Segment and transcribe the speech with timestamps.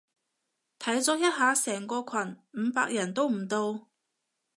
[0.79, 3.87] 睇咗一下成個群，五百人都唔到